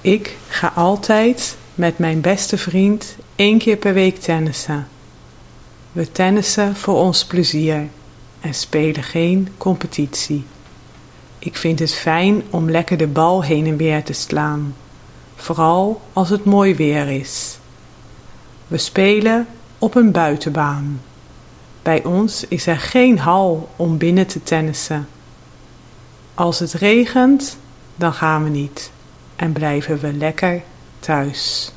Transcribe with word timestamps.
Ik 0.00 0.36
ga 0.48 0.72
altijd 0.74 1.56
met 1.74 1.98
mijn 1.98 2.20
beste 2.20 2.58
vriend 2.58 3.16
één 3.36 3.58
keer 3.58 3.76
per 3.76 3.94
week 3.94 4.20
tennissen. 4.20 4.88
We 5.92 6.12
tennissen 6.12 6.76
voor 6.76 6.94
ons 6.94 7.24
plezier 7.24 7.88
en 8.40 8.54
spelen 8.54 9.02
geen 9.02 9.48
competitie. 9.56 10.44
Ik 11.38 11.56
vind 11.56 11.78
het 11.78 11.94
fijn 11.94 12.42
om 12.50 12.70
lekker 12.70 12.96
de 12.96 13.06
bal 13.06 13.42
heen 13.42 13.66
en 13.66 13.76
weer 13.76 14.04
te 14.04 14.12
slaan, 14.12 14.74
vooral 15.36 16.00
als 16.12 16.28
het 16.28 16.44
mooi 16.44 16.74
weer 16.74 17.08
is. 17.08 17.58
We 18.66 18.78
spelen 18.78 19.46
op 19.78 19.94
een 19.94 20.12
buitenbaan. 20.12 21.00
Bij 21.82 22.04
ons 22.04 22.44
is 22.48 22.66
er 22.66 22.78
geen 22.78 23.18
hal 23.18 23.68
om 23.76 23.98
binnen 23.98 24.26
te 24.26 24.42
tennissen. 24.42 25.08
Als 26.34 26.58
het 26.58 26.72
regent, 26.72 27.58
dan 27.96 28.12
gaan 28.12 28.44
we 28.44 28.50
niet 28.50 28.90
en 29.38 29.52
blijven 29.52 29.98
we 29.98 30.12
lekker 30.12 30.62
thuis. 30.98 31.72